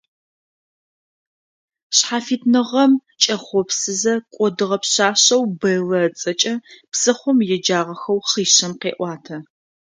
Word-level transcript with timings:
Шъхьафитныгъэм 1.95 2.91
кӏэхъопсызэ 3.21 4.13
кӏодыгъэ 4.33 4.77
пшъашъэу 4.83 5.43
Бэллэ 5.59 5.99
ыцӏэкӏэ 6.07 6.53
псыхъом 6.91 7.37
еджагъэхэу 7.55 8.19
хъишъэм 8.29 8.73
къеӏуатэ. 8.81 9.37